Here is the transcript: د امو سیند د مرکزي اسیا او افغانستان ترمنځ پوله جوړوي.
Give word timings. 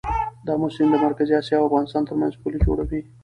د 0.45 0.47
امو 0.55 0.67
سیند 0.75 0.91
د 0.93 0.95
مرکزي 1.05 1.33
اسیا 1.41 1.57
او 1.59 1.67
افغانستان 1.69 2.03
ترمنځ 2.09 2.33
پوله 2.41 2.57
جوړوي. 2.65 3.01